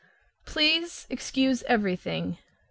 [0.45, 2.39] Please excuse everything.